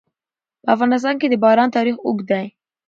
[0.63, 2.45] په افغانستان کې د باران تاریخ اوږد دی.